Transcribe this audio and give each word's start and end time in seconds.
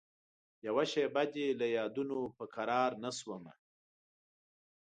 یوه 0.67 0.83
شېبه 0.91 1.23
دي 1.33 1.47
له 1.59 1.67
یادونوپه 1.77 2.45
قرارنه 2.55 3.11
شومه 3.19 3.53